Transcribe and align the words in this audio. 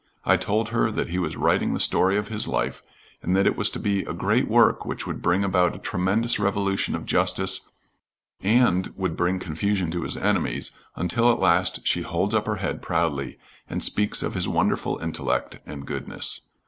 I 0.25 0.35
told 0.35 0.69
her 0.69 0.89
that 0.89 1.09
he 1.09 1.19
was 1.19 1.37
writing 1.37 1.75
the 1.75 1.79
story 1.79 2.17
of 2.17 2.27
his 2.27 2.47
life 2.47 2.81
and 3.21 3.35
that 3.35 3.45
it 3.45 3.55
was 3.55 3.69
to 3.69 3.79
be 3.79 3.99
a 4.01 4.13
great 4.15 4.47
work 4.47 4.83
which 4.83 5.05
would 5.05 5.21
bring 5.21 5.43
about 5.43 5.75
a 5.75 5.77
tremendous 5.77 6.39
revolution 6.39 6.95
of 6.95 7.05
justice 7.05 7.61
and 8.41 8.87
would 8.97 9.15
bring 9.15 9.37
confusion 9.37 9.91
to 9.91 10.01
his 10.01 10.17
enemies, 10.17 10.71
until 10.95 11.31
at 11.31 11.37
last 11.37 11.85
she 11.85 12.01
holds 12.01 12.33
up 12.33 12.47
her 12.47 12.55
head 12.55 12.81
proudly 12.81 13.37
and 13.69 13.83
speaks 13.83 14.23
of 14.23 14.33
his 14.33 14.47
wonderful 14.47 14.97
intellect 14.97 15.59
and 15.67 15.85
goodness. 15.85 16.41